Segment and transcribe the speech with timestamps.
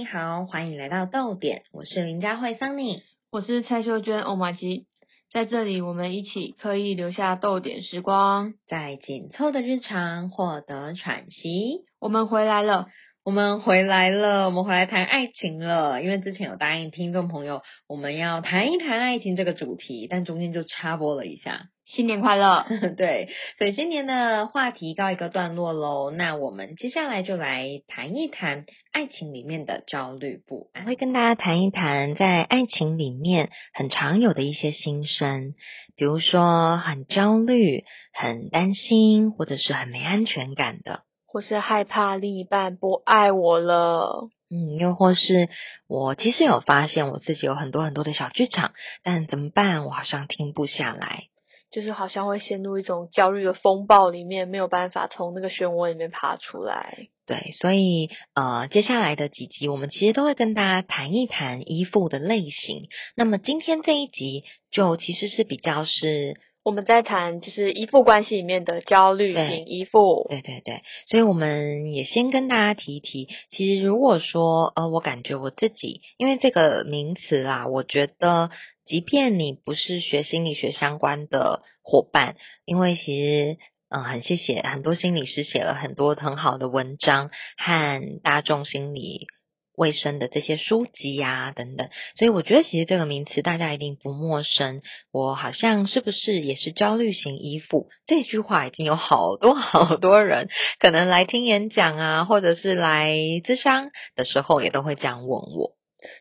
[0.00, 4.86] 你好，欢迎来到逗点，我是林佳慧桑尼，我是蔡秀娟欧玛吉，
[5.30, 11.82] 在这里我们一起刻意留下逗点时光，在紧凑的日常获得喘息。
[12.00, 12.86] 我们回来了。
[13.22, 16.02] 我们回来了，我们回来谈爱情了。
[16.02, 21.66] 因为之前有答应听众朋友，我们要谈一谈爱情这个主题，但中间就插播了一下。
[21.84, 22.64] 新年快乐！
[22.96, 26.10] 对，所以新年的话题告一个段落喽。
[26.10, 35.52] 那我们接下来就来谈一谈爱情里面的焦虑不安，会跟大家谈一谈在爱情里面很常有的一些心声，
[35.94, 37.84] 比如说很焦虑、
[38.14, 41.02] 很担心，或者是很没安全感的。
[41.32, 45.48] 或是害怕另一半不爱我了，嗯，又或是
[45.86, 48.72] 我其实有发现我自己有很多很多的小剧场，
[49.04, 49.84] 但怎么办？
[49.84, 51.26] 我好像停不下来，
[51.70, 57.06] 就是好像会陷入一种焦虑的风暴里面，没有办法从那个漩涡里面爬出来。
[57.26, 62.88] 对，所以呃，接下来的几集我们其实都会跟大家谈一谈依附的类型。
[63.14, 66.40] 那么今天这一集就其实是比较是。
[66.62, 78.50] 我们在谈就是依附关系里面的焦虑型依附，对对对，所以我们也先跟大家提一提，其实如果说呃，我感觉我自己，因为这个名词啦，我觉得
[78.84, 83.56] 即便你不是学心理学相关的伙伴，因为其实
[83.88, 89.26] 嗯，很谢谢很多心理师写了很多很好的文章和大众心理。
[89.80, 94.82] 卫生的这些书籍呀，等等，所以我觉得其实这个名词大家一定不陌生。
[95.10, 97.88] 我好像是不是也是焦虑型依附？
[98.06, 103.08] 这句话已经有好多好多人可能来听演讲啊，或者是来
[103.42, 105.72] 咨商的时候，也都会这样问我。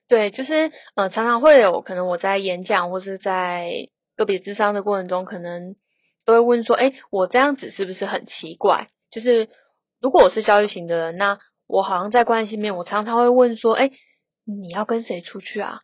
[0.07, 5.75] 对，就是呃，常常会有可能我在演讲或是在个别智商的过程中，可能
[6.25, 9.49] 都会问说：“哎，我这样子是不是很奇怪？”就是
[10.01, 11.39] 如果我是焦虑型的人，那
[11.69, 13.91] 我好像在关心面，我常常会问说：“哎，
[14.43, 15.81] 你要跟谁出去啊？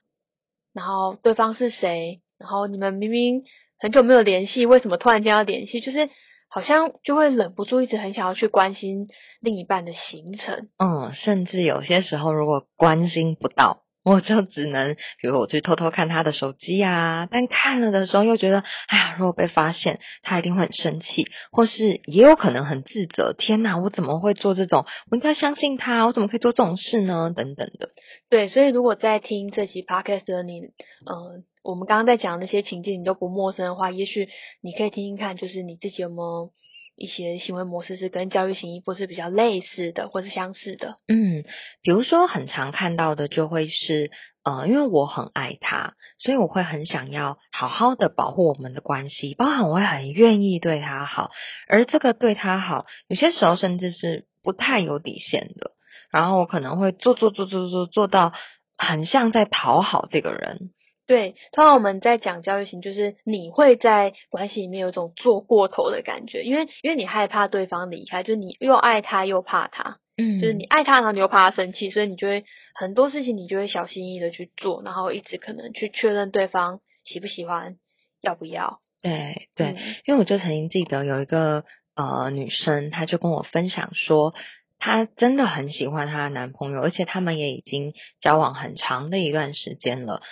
[0.74, 2.22] 然后对方是谁？
[2.40, 3.44] 然后你们明明
[3.80, 5.82] 很久没有联系，为什么突然间要联系？
[5.82, 6.10] 就是
[6.50, 9.08] 好像就会忍不住一直很想要去关心
[9.40, 10.70] 另一半的行程。
[10.80, 23.34] 嗯，甚至有些时候如果关心不到。”我就只能，比如我去偷偷看他的手机啊，但看了的时候又觉得，哎呀，如果被发现，他一定会很生气，或是也有可能很自责。
[23.34, 24.86] 天哪，我怎么会做这种？
[25.10, 27.34] 我应该相信他，我怎么可以做这种事呢？
[27.36, 27.90] 等等的。
[28.30, 34.30] 对，所以如果在听这期 podcast 的你，嗯，我们刚刚在讲那些情境你都不陌生的话，也许
[34.62, 36.52] 你可以听听看，就是你自己有没有。
[36.96, 40.96] 一些行为模式是跟教育型依附是比较类似的，或是相似的。
[41.08, 41.44] 嗯，
[41.82, 44.12] 比如说很常看到的就会是，
[44.44, 51.32] 呃，因为我很爱他，所以我会很想要好好的保护我们的关系，包含我会很愿意对他好，
[51.68, 55.72] 而这个对他好，有些时候甚至是不太有底线的，
[56.12, 58.32] 然后我可能会做做做做做做到
[58.78, 60.72] 很像在讨好这个人。
[61.08, 77.76] 对，通常我们在讲教育型，就是你会在关系里面有一种做过头的感觉，因为因为你害怕对方离开，就是你又爱他又怕他，嗯，就是你爱他，然后你又怕他生气，所以你就会很多事情你就会小心翼翼的去做，然后一直可能去确认对方喜不喜欢，
[78.22, 78.80] 要不要。
[79.04, 79.76] 对对，
[80.08, 81.66] 因为我就曾经记得有一个
[81.96, 84.34] 呃女生，她就跟我分享说，
[84.80, 90.24] 她真的很喜欢她的男朋友，而且他们也已经交往很长的一段时间了。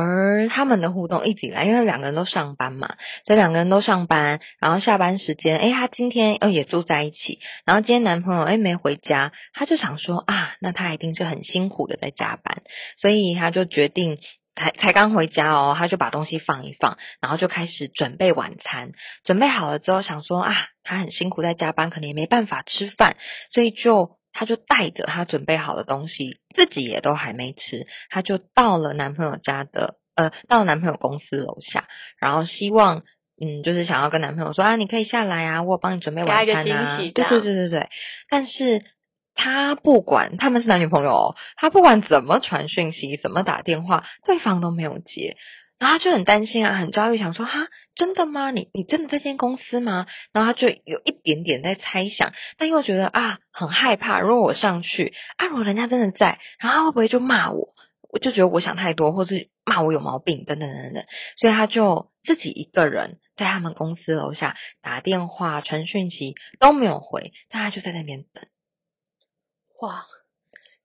[0.00, 12.62] 而他们的互动一直以来，因为两个人都上班嘛，所以两个人都上班，然后下班时间，哎，他今天哦也住在一起，然后今天男朋友哎没回家，他就想说啊，那他一定是很辛苦的在加班，
[13.00, 14.18] 所以他就决定
[14.54, 18.92] 才才刚回家哦，他就把东西放一放，然后就开始准备晚餐，
[19.24, 20.54] 准备好了之后想说啊，
[20.84, 23.16] 他很辛苦在加班，可能也没办法吃饭，
[23.52, 24.17] 所以就。
[24.38, 31.88] 他就带着她准备好的东西，自己也都还没吃，她就到了男朋友家的，呃，到男朋友公司楼下，
[32.20, 33.02] 然后希望，
[33.42, 37.88] 嗯，就是想要跟男朋友说啊，你可以下来啊，我帮你准备晚餐啊，对对对对对。
[38.30, 38.84] 但是
[39.34, 45.36] 他不管他们是男女朋友，哦他不管怎么传讯息，怎么打电话，对方都没有接。
[45.78, 48.50] 然后他就很担心啊，很焦虑，想说哈，真的吗？
[48.50, 50.06] 你你真的在间公司吗？
[50.32, 54.20] 然后他就有一点点在猜想，但又觉得啊，很害怕。
[54.20, 57.74] 如果我上去啊，如果人家真的在，然后会不会就骂我？
[58.10, 61.04] 我就觉得我想太多，或是骂我有毛病，等等等等。
[61.36, 68.46] 所以他就自己一个人在他们公司楼下打电话、传讯息都没有回，但他就在那边等。
[69.80, 70.06] 哇！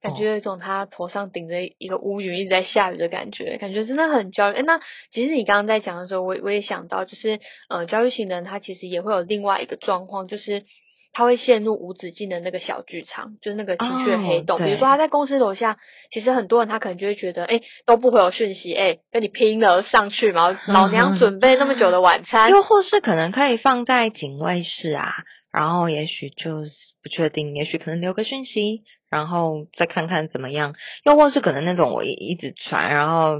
[0.04, 4.62] 感觉有一种他头上顶着一个乌云一直在下雨的感觉，感觉真的很焦虑。
[4.62, 4.80] 那
[5.14, 7.40] 其实你刚刚在讲的时候，我我也想到，就是
[7.70, 10.64] 呃，焦虑型的人他其实也会有另外一个状况，就是
[11.14, 14.58] 他会陷入无止境的那个小剧场，就是那个情绪的黑洞。
[14.58, 15.78] 比如说他在公司楼下，
[16.12, 25.14] 其实很多人他可能就会觉得，哎，都不回我讯息，哎，跟你拼了上去嘛，老娘准备那么久的晚餐，又或是可能可以放在警卫室啊，
[25.54, 26.72] 然后也许就是
[27.02, 28.82] 不确定，也许可能留个讯息，
[29.14, 30.74] 然后再看看怎么样。
[31.06, 33.40] 又或是可能那种我一一直传，然后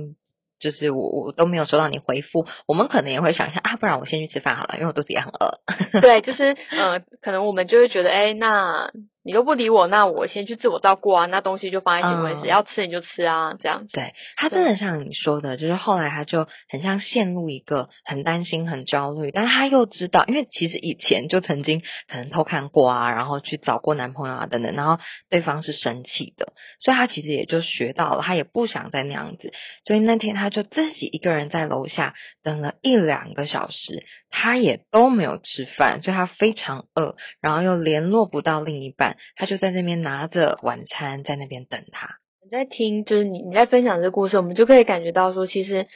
[0.60, 5.60] 就是我我都没有收到你回复，我们可能也会想一下啊，不然我先去吃饭好了，因为我肚子也很饿。
[6.00, 8.92] 对，就是呃，可能我们就会觉得，哎，那
[9.24, 13.94] 你都不理我，那我先去自我照顾啊，那东西就放在警卫室，嗯要吃你就吃啊，这样子。
[13.94, 29.54] 对他真的像你说的，就是后来他就很像陷入一个很担心、很焦虑，但他又知道，因为其实以前就曾经可能偷看过啊，然后去找过男朋友啊等等，然后对方是生气的，所以他其实也就学到了，他也不想再那样子，
[29.86, 42.18] 所以那天他就自己一个人在楼下等了一两个小时，他也都没有吃饭，所以他非常饿，然后又联络不到另一半，他就在那边拿着晚餐在那边等他。
[42.44, 45.88] 你在听，就是你你在分享这个故事，我们就可以感觉到说，其实，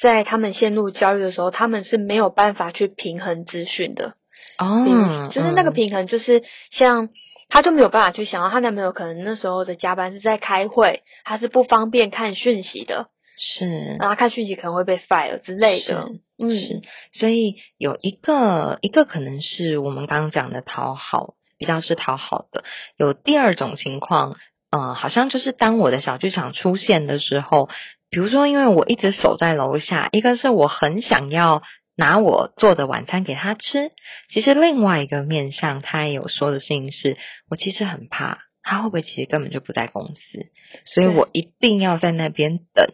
[0.00, 4.14] 在他们陷入焦虑的时候，他们是没有办法去平衡资讯的。
[4.58, 7.10] 哦，就是那个嗯平衡，就是像
[7.48, 16.08] 她就没有办法去想到她男朋友可能那时候的加班是在开会，他是不方便看讯息的，是然后看讯息可能会被 fire 之类的。
[16.38, 16.82] 嗯，是，
[17.18, 22.64] 所以有一个一个可能是我们刚刚讲的讨好，比较是讨好的。
[22.96, 24.36] 有第二种情况，
[24.70, 27.68] 呃，好像就是当我的小剧场出现的时候，
[28.10, 31.62] 比如说因为我一直守在楼下，一个是我很想要。
[31.98, 33.90] 拿我做的晚餐给他吃，
[34.28, 37.16] 其实另外一个面向，他也有说的事情是，
[37.48, 40.46] 我其实很怕他会不会其实根本就不在公司，
[40.92, 42.86] 所以我一定要在那边等，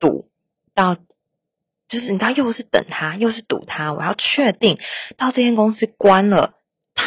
[0.00, 0.30] 堵
[0.74, 4.78] 到就是你知道，又是等他，又是堵他，我要确定
[5.18, 6.54] 到这间公司关了，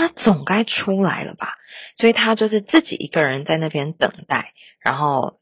[0.01, 1.53] 他总该出来了吧？
[1.97, 5.35] 所以他就是自己一个人在那边等待，然后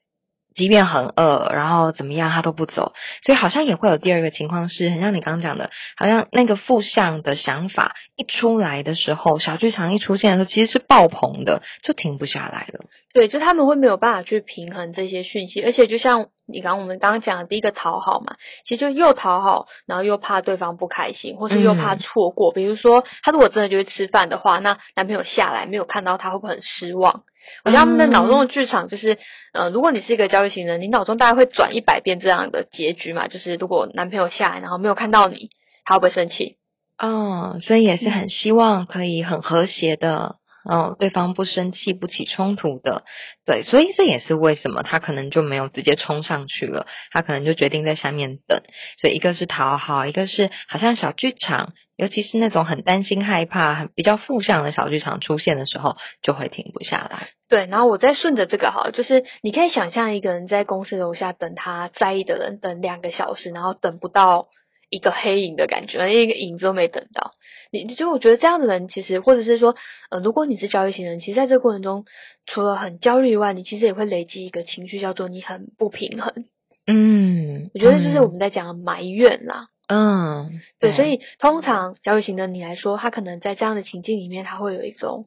[0.60, 2.92] 即便很饿，然后怎么样他都不走，
[3.24, 12.82] 所以好像也会有第二个情况是，很像你刚刚讲的，好像那个负向的想法一出来的时候，小剧场一出现的时候，其实是爆棚的，就停不下来了。
[13.14, 18.36] 对，就他们会没有办法去平衡这些讯息，而且就像你刚我们刚刚讲的第一个讨好嘛，
[18.66, 22.52] 其实就又讨好，然后又怕对方不开心，或是又怕嗯错过。
[22.52, 27.24] 比如说，他如果真的就是吃饭的话，那男朋友下来没有看到他，会不会很失望？
[27.64, 29.18] 我觉得他们的脑中的剧场就是，
[29.54, 35.50] 呃，如果你是一个焦虑型人，你脑中大概会转一百遍这样的结局嘛，就是如果男朋友下来然后没有看到你，
[35.86, 36.58] 他会不会生气？
[36.98, 40.36] 哦，所以也是很希望可以很和谐的，
[40.66, 43.04] 哦，对方不生气、不起冲突的，
[43.46, 48.62] 对，所以这也是为什么他可能就没有直接冲上去了，他可能就决定在下面等。
[49.00, 57.30] 所以一个是讨好，一个是好像小剧场，尤其是那种很担心、害怕、很比较负向的小剧场出现的时候，就会停不下来。
[57.48, 64.50] 对，然后我再顺着这个哈，就是你可以想象一个人在公司楼下等他在意的人等两个小时，然后等不到
[64.90, 67.32] 一个黑影的感觉，连一个影子都没等到。
[67.72, 69.76] 你你就我觉得这样的人，其实或者是说，
[70.10, 72.06] 呃，如果你是焦虑型人，其实在这个过程中，
[72.48, 76.46] 除了很焦虑以外，你其实也会累积一个情绪，叫做你很不平衡。
[76.88, 79.68] 嗯，我觉得就是我们在讲的埋怨啦。
[79.88, 85.26] 嗯，对，所以通常焦虑型的你来说，他可能在这样的情境里面，他会有一种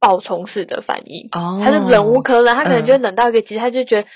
[0.00, 1.28] 爆冲式的反应。
[1.32, 4.08] 哦，他是忍无可忍，他可能就会嗯忍到一个极致，他就觉得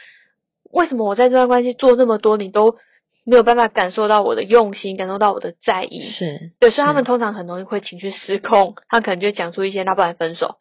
[0.70, 2.76] 为什么我在这段关系做这么多，你都
[3.24, 6.10] 没有办法感受到我的用心，感受到我的在意。
[6.10, 10.56] 是，对，所以他们通常很容易会情绪失控，他可能就会讲出一些那不然分手，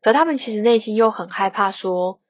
[0.00, 2.20] 可他们其实内心又很害怕说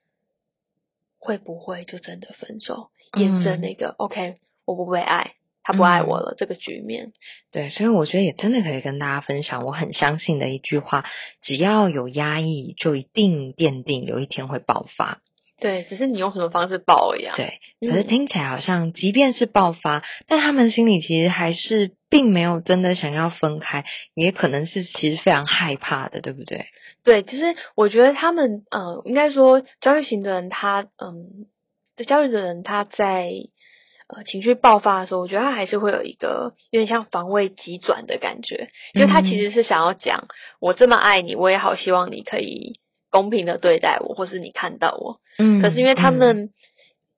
[1.19, 4.35] 会不会就真的分手，验证嗯那个、OK
[4.65, 7.13] 我不被爱，他不爱我了、这个局面。
[7.53, 11.05] 对，所以我觉得也真的可以跟大家分享，我很相信的一句话：
[11.43, 15.21] 只要有压抑，就一定奠定有一天会爆发。
[15.61, 17.37] 对，只是你用什么方式爆而已啊。
[17.37, 26.67] 对，嗯可是听起来好像，即便是爆发，但他们心里其实还是并没有真的想要分开，也可能是其实非常害怕的，对不对？
[27.05, 31.47] 对，就是我觉得他们，呃，应该说焦虑型的人他，嗯，
[32.07, 33.31] 焦虑的人他在
[34.09, 40.29] 呃情绪爆发的时候，我觉得他还是会有一个有点像防卫急转的感觉，就是他其嗯实是想要讲，
[40.61, 45.21] 我这么爱你，我也好希望你可以公平的对待我，或是你看到我。
[45.39, 46.51] 嗯可是因为他嗯们、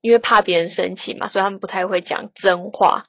[0.01, 3.05] 因为怕别人生气嘛，所以他们不太会讲真话，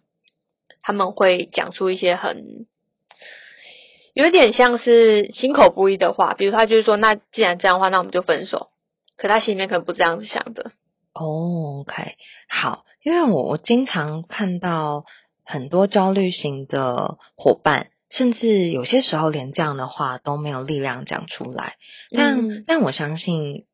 [0.83, 2.67] 他们会讲出一些很
[4.13, 8.69] 有点像是心口不一的话，比如他就是说，那既然这样的话，那我们就分手。
[9.17, 10.73] 可他心里面可能不这样子想的，
[11.15, 12.17] 哦，OK，
[12.49, 15.05] 好，因为我我经常看到
[15.45, 21.75] 很多焦虑型的伙伴甚至有些时候连这样的话都没有力量讲出来。
[22.11, 23.65] 但、嗯但我相信，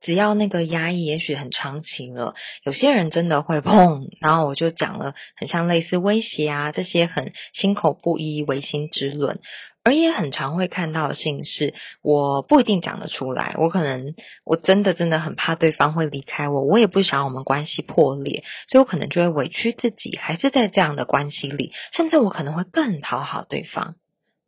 [0.00, 9.40] 只要那个压抑也许很长期了，有些人真的会砰，然后我就讲了很像类似威胁啊这些很心口不一、唯心之论。
[9.88, 14.14] 而也很常会看到的事情是，我不一定讲得出来，我可能
[14.44, 23.94] 我真的真的很怕对方会离开我，我也不想我们关系破裂，所以我可能就会委屈自己，还是在这样的关系里，甚至我可能会更讨好对方，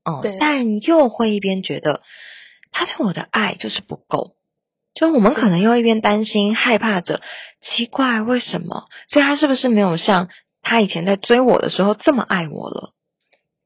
[0.05, 2.03] 嗯对，但又会一边觉得
[2.71, 4.35] 他对我的爱就是不够。
[4.93, 7.23] 就我们可能又一边担心、害怕着，
[7.63, 8.89] 奇怪为什么？
[9.09, 10.29] 所以他是不是没有像
[10.63, 12.93] 他以前在追我的时候这么爱我了？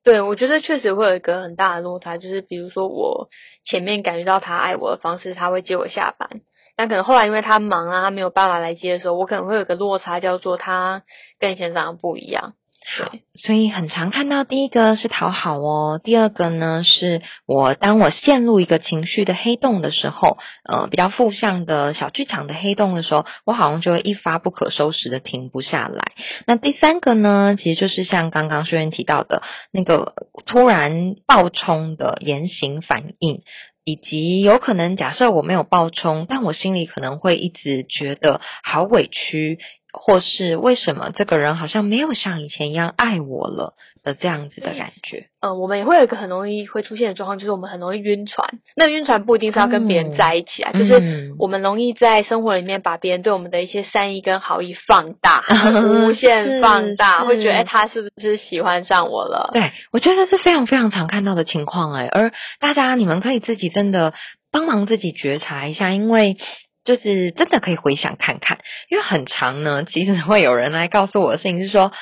[0.05, 3.31] 对，我觉得确实会有一个很大的落差，就是比如说我
[3.65, 6.43] 前面感觉到他爱我的方式，他会接我下班，
[6.77, 11.03] 但可能后来因为他忙啊，他没有办法来接的时候，我可能会有一个落差，叫做他
[11.39, 12.53] 跟以前长得不一样。
[12.99, 20.37] 对，所以很常看到第一个是讨好哦，第二个呢是我当我陷入一个情绪的黑洞的时候，
[20.69, 26.13] 呃，比较负向的小剧场的黑洞的时候，我好像就会一发不可收拾的停不下来。
[26.47, 30.13] 那第三个呢，其实就是像刚刚学员提到的那个
[30.45, 33.43] 突然爆冲的言行反应。
[33.87, 39.59] 以及有可能，假设我没有爆冲，但我心里可能会一直觉得好委屈，
[39.95, 45.29] 或是为什么这个人好像没有像以前一样爱我了的这样子的感觉。
[45.41, 48.59] 嗯，我们也会有一个很容易会出现的状况，就是我们很容易晕船。
[48.77, 55.45] 那晕船不一定是要跟别人在一起啊，就是嗯我们容易在生活里面把别人对我们的一些善意跟好意放大，
[55.87, 59.51] 无限放大，会觉得是哎，他是不是喜欢上我了？
[59.53, 64.13] 对，我觉得这是非常非常常看到的情况哎，而大家你们可以自己真的
[64.51, 66.37] 帮忙自己觉察一下，因为。
[66.85, 68.59] 就是真的可以回想看看，
[68.91, 71.93] 因为很长呢，其实会有人来告诉我的事情是说，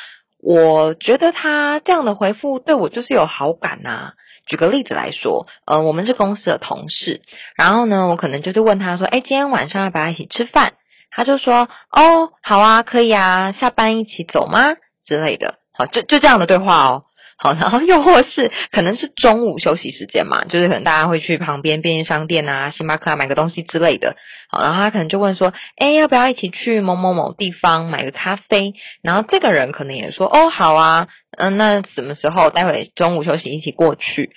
[0.42, 4.12] 我觉得他这样的回复对我就是有好感呐、
[4.46, 7.22] 举个例子来说，呃，我们是公司的同事，
[7.56, 10.72] 然后呢，我可能就是问他说，哎，今天晚上要不要一起吃饭？
[11.14, 14.74] 他就说，哦，好啊，可以啊，下班一起走吗？
[15.06, 17.04] 之类的，好，就就这样的对话哦。
[17.42, 24.14] 好，然后又或是可能是中午休息时间嘛， 就是可能大家会去旁边便利商店啊、星巴克啊买个东西之类的。
[24.48, 28.74] 好，然后他可能就问说，哎，要不要一起去某某某地方买个咖啡？
[29.02, 32.50] 然后这个人可能也说，哦，好啊，嗯、那什么时候？
[32.50, 34.30] 待会中午休息一起过去。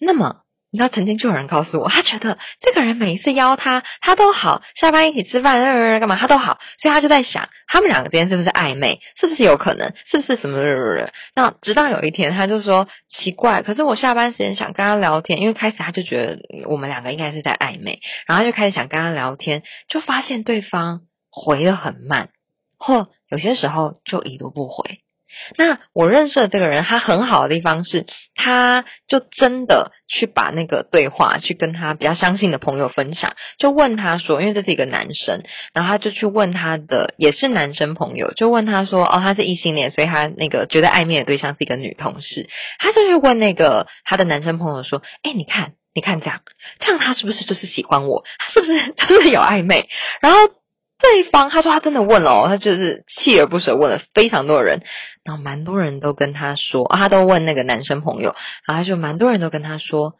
[0.00, 0.36] 那么。
[0.70, 10.58] 你知道，曾经就有人告诉我，他觉得这个人每一次邀他，他都好，下班一起吃饭，呃，干嘛他都好，所以他就在想，他们两个之间是不是暧昧，是不是有可能，是不是什么？
[11.34, 22.28] 那直到有一天，他就说奇怪，可是我下班时间想跟他聊天，因为开始他就觉得我们两个应该是在暧昧，然后他就开始想跟他聊天，就发现对方回的很慢，
[22.78, 24.98] 或有些时候就已读不回。
[25.56, 35.42] 那我认识的这个人，他很好的地方是，他就真的去把那个对话去跟他比较相信的朋友分享，就问他说，因为这是一个男生，
[35.72, 46.40] 然后他就去问他的也是男生朋友，就问他说，哦，他是异性恋，所以他那个觉得暧昧的对象是一个女同事，他就去问那个他的男生朋友说，哎，你看，你看这样，
[46.80, 48.24] 这样他是不是就是喜欢我？
[48.38, 49.88] 他是不是真的有暧昧？
[50.20, 50.38] 然后。
[51.00, 54.82] 对方他说他真的问了哦，他就是锲而不舍问了非常多的人，
[55.22, 58.34] 然后蛮多人都跟他说，他都问那个男生朋友，
[58.66, 60.14] 然后他就蛮多人都跟他说，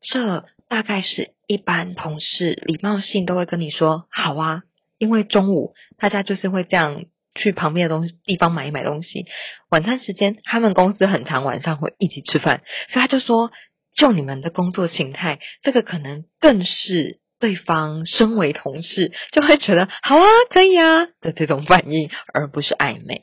[0.00, 4.62] 这大概是一般同事礼貌性都会跟你说好啊，
[4.96, 9.26] 因为中午大家就是会这样去旁边的东西地方买一买东西，
[9.68, 13.50] 晚餐时间他们公司很长晚上会一起吃饭，所以他就说，
[13.94, 17.20] 就你们的工作形态，这个可能更是。
[17.42, 23.22] 对方身为同事，就会觉得好啊，可以啊的这种反应，而不是暧昧。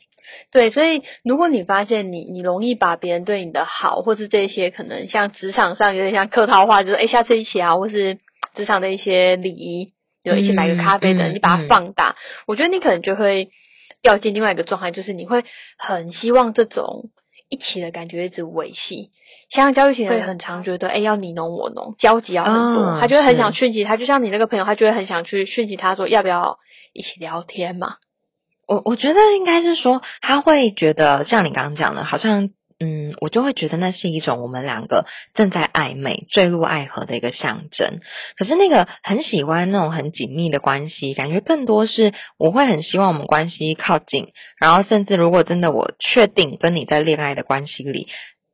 [0.51, 8.17] 对，所以如果你发现你你容易把别人对你的好，或是这些可能像职场上有点像客套话，就是哎下次一起啊，或是
[8.55, 13.51] 职场的一些礼仪，就一起买个咖啡等，嗯你把它放大，我觉得你可能就会
[14.01, 15.45] 掉进另外一个状态，就是你会
[15.77, 17.09] 很希望这种
[17.49, 19.09] 一起的感觉一直维系。
[19.49, 26.59] 像教育型会很常觉得，哎、要你侬我侬，交集要很多，哦他就会很想是讯息他，就像你那个朋友，他就会很想去讯息他说要不要
[26.93, 27.95] 一起聊天嘛。
[28.67, 37.99] 我我觉得应该是说，他会觉得像你刚刚讲的，好像嗯，我就会觉得那是一种我们两个正在暧昧、坠入爱河的一个象征。
[38.37, 48.07] 可是那个很喜欢那种很紧密的关系，感觉更多是我会很希望我们关系靠近，然后甚至如果真的我确定跟你在恋爱的关系里。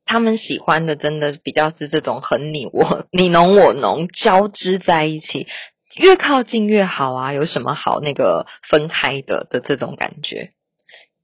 [0.07, 5.47] 他们喜欢的真的比较是这种很你我你侬我侬交织在一起，
[5.95, 7.33] 越靠近越好啊！
[7.33, 10.51] 有什么好那个分开的的这种感觉？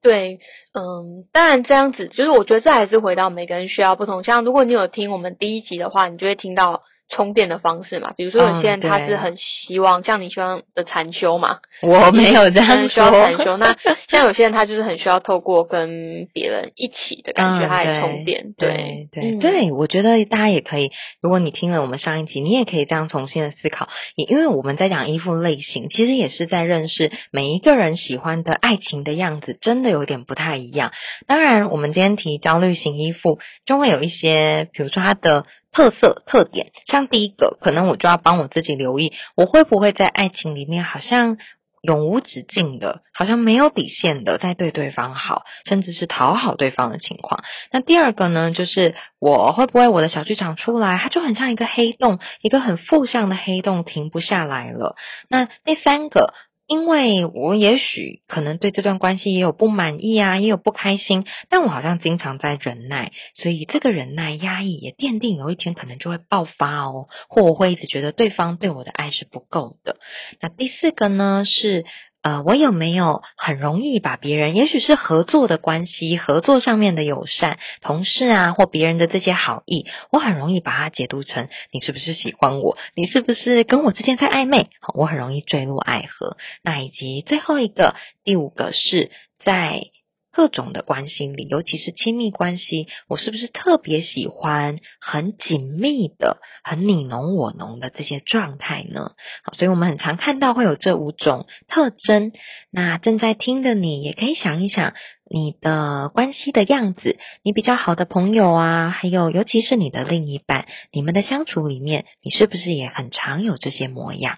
[0.01, 0.39] 对，
[0.73, 4.23] 嗯，当然这样子，就是我觉得这还是回到每个人需要不同。
[4.23, 6.83] 像如果你有听我们第一集的话，你就会听到。
[7.11, 13.57] 充电的方式嘛，比如说有些人他是很希望像你希望的禅修嘛， 我没有这样需要禅修。
[13.57, 13.75] 那
[14.09, 18.53] 像有些人他就是很需要透过跟别人一起的感觉，他来充电。
[18.57, 20.91] 对对对，我觉得大家也可以，
[21.21, 23.89] 如果你听了我们上一集，你也可以这样重新的思考。
[24.15, 30.91] 也因为我们在讲衣服类型，其实也是在认识每一个人喜欢的爱情的样子，真的有点不太一样。
[31.27, 35.45] 当然，我们今天提焦虑型衣服，就会有一些，比如说他的。
[35.71, 41.37] 特色特点，像第一个，可能我就要帮我自己留意，我会不会在爱情里面好像
[41.81, 47.43] 永无止境的，好像没有底线的在对对方好，甚至是讨好对方的情况。
[47.71, 54.95] 那第二个呢，就是我会不会我的小剧场出来，它就很像一个黑洞，一个很负向的黑洞，停不下来了。
[55.29, 56.33] 那第三个。
[56.71, 69.97] 因为我也许可能对这段关系也有不满意啊，也有不开心，但我好像经常在忍耐，所以这个忍耐压抑也奠定有一天可能就会爆发哦，或我会一直觉得对方对我的爱是不够的。
[70.39, 71.83] 那第四个呢是。
[72.21, 84.69] 呃，我有没有很容易把别人，也许是合作的关系，合作上面的友善，同事啊，或别人的这些好意，我很容易把它解读成你是不是喜欢我，你是不是跟我之间在暧昧？
[84.93, 86.37] 我很容易坠入爱河。
[86.63, 89.81] 那以及最后一个，第五个是在。
[90.31, 99.11] 各种的关系里，尤其是亲密关系，我是不是特别喜欢很紧密的、很你侬我侬的这些状态呢？
[99.43, 102.31] 好，所以我们很常看到会有这五种特征。
[102.71, 104.93] 那正在听的你，也可以想一想
[105.29, 114.37] 你的关系的样子，你比较好的朋友啊，还有尤其是你的另一半，你们的相处里面，你是不是也很常有这些模样？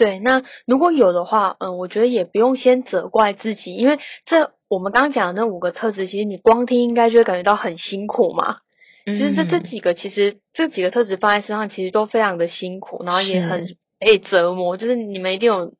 [0.00, 4.52] 对，那如果有的话，嗯，我觉得也不用先责怪自己，因为这。
[4.70, 8.58] 我们刚刚讲的那五个特质，其实你光听应该就会感觉到很辛苦嘛。
[9.04, 13.66] 其实这这几个，其实这几个特质放在身上，其实都非常的辛苦，然后也很
[13.98, 14.76] 被折磨。
[14.76, 15.72] 就是你们一定有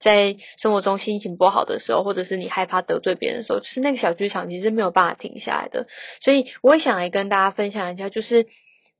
[0.00, 5.88] 在生活中心情不好的时候，或者是你害怕得罪别人的时候，就是那个小剧场其实没有办法停下来的。
[6.22, 8.46] 所以我也想来跟大家分享一下，就是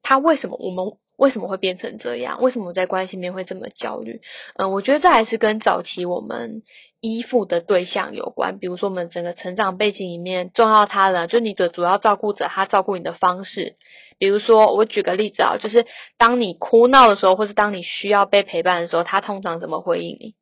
[0.03, 0.99] 他为什么我们。
[1.17, 2.41] 为什么会变成这样？
[2.43, 4.21] 为什么在关系里面会这么焦虑？
[4.57, 6.63] 嗯，我觉得这还是跟早期我们
[7.01, 8.59] 依附的对象有关。
[8.59, 13.75] 比如说，我们整个成长背景里面重要他人，就你的主要照顾者，他照顾你的方式。
[14.19, 20.35] 比如说，我举个例子啊，就是当你哭闹的时候，或是当你需要被陪伴的时候，他通常怎么回应你？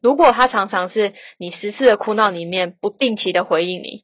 [0.00, 4.02] 如果他常常是你十次的哭闹里面不定期的回应你，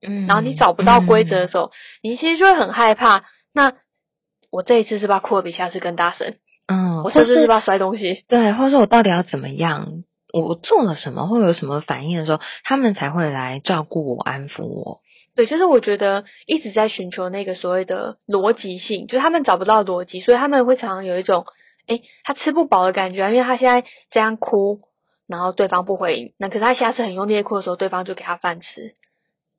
[0.00, 1.72] 嗯，然后你找不到规则的时候，
[2.02, 3.24] 你其实就会很害怕。
[3.52, 3.74] 那
[4.52, 6.36] 我这一次是不是哭的比下次更大声？
[6.68, 8.24] 嗯，我甚至是不是摔东西？
[8.28, 10.04] 对，或者说我到底要怎么样？
[10.32, 15.00] 我做了什么，或有什么反应的时候，他们才会来照顾我、安抚我？
[15.34, 21.44] 对，就是我觉得一直在寻求那个所谓的逻辑性，就是他们找不到逻辑，所以他们会常常有一种，
[21.86, 24.78] 哎，他吃不饱的感觉，因为他现在这样哭，
[25.26, 28.94] 然后对方不回应，那可是他下次很用力哭的时候，对方就给他饭吃，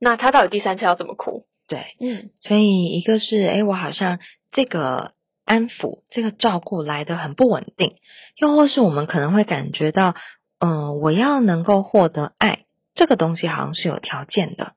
[0.00, 1.44] 那他到底第三次要怎么哭？
[1.68, 4.18] 对，嗯，所以一个是，哎，我好像。
[4.54, 5.12] 这个
[5.44, 7.96] 安抚、这个照顾来的很不稳定，
[8.36, 10.14] 又或是我们可能会感觉到，
[10.58, 12.64] 嗯，我要能够获得爱，
[12.94, 14.72] 这个东西好像是有条件的。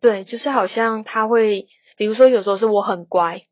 [0.00, 1.66] 对，就是好像他会，
[1.98, 3.42] 比如说有时候是我很乖，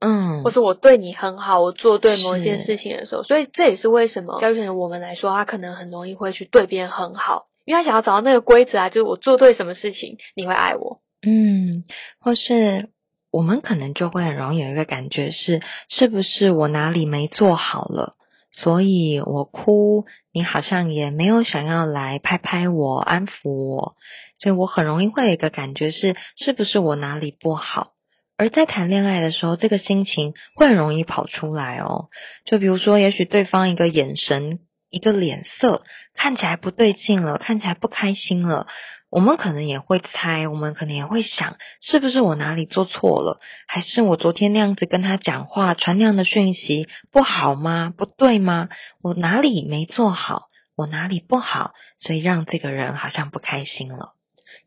[0.00, 11.84] 嗯，或是我对你很好，我做对某一件事情的时候，所以这也是为什么，教育我们来说，他可能很容易会去对别人很好，因为他想要找到那个规则啊，就是我做对什么事情，你会爱我，嗯，
[12.20, 12.90] 或是。
[13.30, 18.14] 我们可能就会很容易有一个感觉是，是不是我哪里没做好了，
[18.52, 23.94] 所以我哭，你好像也没有想要来拍拍我、安抚我，
[24.40, 27.92] 所以我很容易会有一个感觉是，是不是我哪里不好？
[28.38, 32.08] 而在谈恋爱的时候，这个心情会很容易跑出来哦。
[32.44, 34.60] 就比如说，也许对方一个眼神、
[34.90, 35.82] 一个脸色
[36.14, 38.68] 看起来不对劲了，看起来不开心了。
[39.10, 43.40] 我们可能也会猜，我们可能也会想，是不是我哪里做错了？
[43.66, 47.92] 还是我昨天那样子跟他讲话，传那样的讯息不好吗？
[47.96, 48.68] 不对吗？
[49.02, 50.48] 我哪里没做好？
[50.76, 51.72] 我哪里不好？
[51.96, 54.12] 所以让这个人好像不开心了。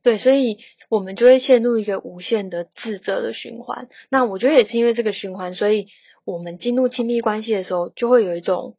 [0.02, 0.58] 对，所以
[0.90, 3.90] 我们就会陷入一个无限的自责的循环。
[4.10, 5.86] 那我觉得也是因为这个循环，所以
[6.26, 8.76] 我们进入亲密关系的时候，就会有一种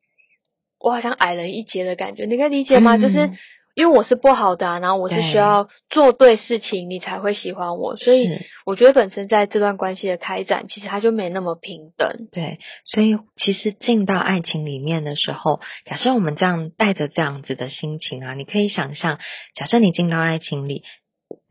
[0.80, 2.24] 我好像矮人一截的感觉。
[2.24, 2.98] 你可以理解吗？
[2.98, 3.30] 就是。
[3.74, 8.28] 因为我是不好的，然后我是需要做对事情，你才会喜欢我，所以
[8.66, 12.28] 我觉得本身在这段关系的开展，其实它就没那么平等。
[12.30, 19.18] 对，所以其实进到爱情里面的时候，假设我们这样带着这样子的心情啊，你可以想象，
[19.54, 20.82] 假设你进到爱情里，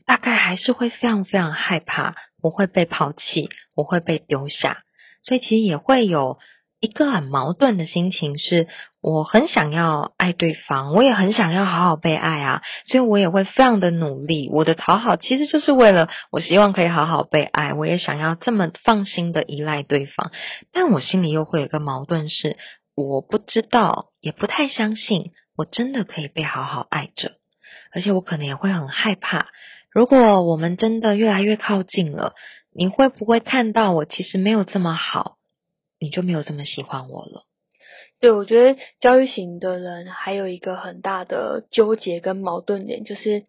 [0.05, 4.84] 大概还是会非常非常害怕我会被抛弃，我会被丢下，
[5.23, 6.38] 所以其实也会有
[6.81, 8.67] 一个很矛盾的心情，是
[9.01, 14.49] 我很想要爱对方，我也很想要好好被爱啊，所以我也会非常的努力。
[14.51, 20.31] 我的讨好其实就是为了我希望可以好好被爱，我也想要这么放心的依赖对方，
[20.73, 22.57] 但我心里又会有一个矛盾，是
[22.95, 27.33] 我不知道，也不太相信，我真的可以被好好爱着，
[27.93, 29.49] 而且我可能也会很害怕。
[29.91, 32.33] 如果我们真的越来越靠近了，
[32.73, 35.35] 你会不会看到我其实没有这么好，
[36.01, 37.45] 你就没有这么喜欢我了？
[38.19, 43.45] 对，我觉得焦虑型的人还有一个很大的纠结跟矛盾点，就是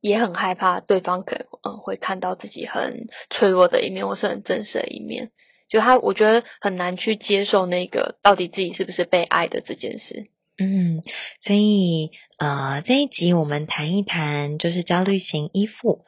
[0.00, 5.30] 也很害怕对方可能嗯会看到自己很脆弱的一面，或是很真实的一面。
[5.68, 10.26] 就他，我觉得很难去接受那个到底自己是不是被爱的这件事。
[10.56, 11.02] 嗯，
[11.42, 16.04] 所以呃，这一集我们谈一谈，就是焦虑型依附，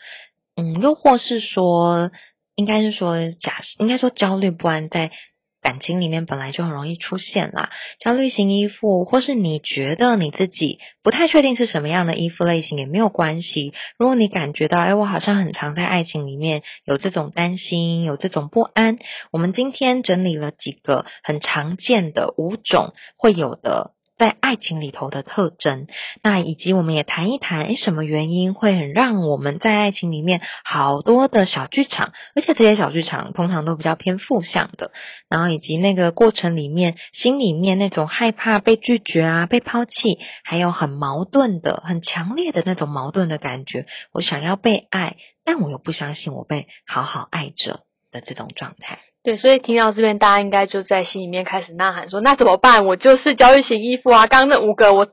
[0.57, 2.13] 嗯，又或是说，
[2.55, 5.11] 应该是说，假设应该说焦虑不安在
[5.67, 7.71] 感情里面本来就很容易出现啦。
[7.99, 13.75] 焦虑型依附，或是你觉得你自己不太确定是什么样的依附类型也没有关系。
[13.99, 18.99] 如果你感觉到，哎，我好像很常在爱情里面有这种担心，有这种不安，
[19.33, 23.96] 我们今天整理了几个很常见的五种会有的。
[24.17, 25.87] 在爱情里头的特征，
[26.23, 34.91] 那以及我们也谈一谈，诶，什么原因会很让我们在爱情里面好多的小剧场，而且这些小剧场通常都比较偏负向的，
[35.29, 47.86] 然后以及那个过程里面心里面那种害怕被拒绝啊、被抛弃，还有很矛盾的、很强烈的那种矛盾的感觉，我想要被爱，但我又不相信我被好好爱着。
[48.21, 48.99] 的这种状态。
[49.23, 52.87] 对，所以听到这边，大家应该就在心里面开始呐喊说：“那怎么办？
[52.87, 54.29] 我就是焦虑型依附啊！
[54.29, 55.09] 刚刚那五个我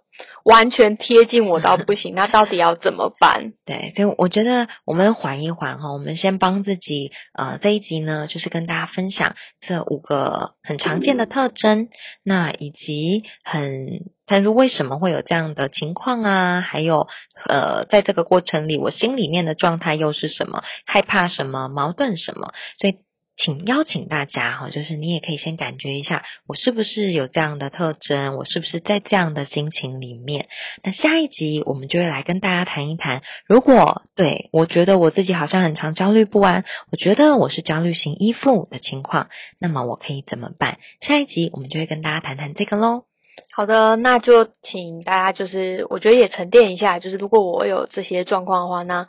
[0.45, 11.89] 完全贴近我到不行， 那到底要怎么办？”对，所以我觉得我们缓一缓哈，我们先帮自己呃这一集呢，就是跟大家分享这五个很常见的特征，
[12.23, 16.61] 那以及很，但是为什么会有这样的情况啊？
[16.61, 17.07] 还有
[17.47, 20.63] 呃，在这个过程里，我心里面的状态又是什么？
[20.85, 21.67] 害怕什么？
[21.67, 22.53] 矛盾什么？
[22.79, 22.97] 所以。
[23.35, 30.45] 请邀请大家哈，就是你也可以先感觉一下，我是不是有这样的特征，我是不是在这样的心情里面？
[30.83, 40.77] 那下一集我们就会来跟大家谈一谈，如果对我觉得我自己好像很常焦虑不安，我觉得我是焦虑型依附的情况，那么我可以怎么办？
[41.01, 43.05] 下一集我们就会跟大家谈谈这个喽。
[43.51, 49.07] 好的，那就请大家就是我觉得也沉淀一下，就是如果我有这些状况的话，那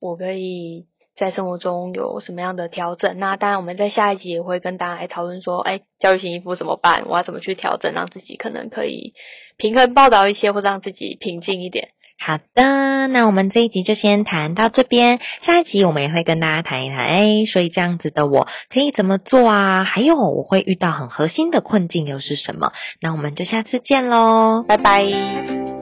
[0.00, 0.86] 我可以。
[1.18, 3.18] 在生活中有什么样的调整？
[3.18, 7.06] 那当然，我们在下一集也会跟大家来讨论说，哎，焦虑型衣服怎么办？
[7.08, 9.14] 我要怎么去调整，让自己可能可以
[9.56, 11.88] 平衡报道一些，或让自己平静一点。
[12.18, 19.84] 好的，那我们这一集就先谈到这边，下一集我们也会跟大家谈一谈，哎，所以这样子的我可以怎么做啊？
[19.84, 22.72] 还有我会遇到很核心的困境又是什么？
[23.00, 25.75] 那我们就下次见喽，拜拜。